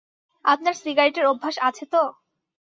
[0.45, 2.01] আপনার সিগারেটের অভ্যাস আছে তো?